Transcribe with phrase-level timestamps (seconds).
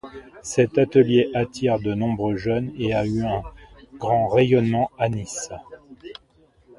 [0.41, 3.43] Cet atelier attire de nombreux jeunes et a eu un
[3.99, 5.51] grand rayonnement à Nice.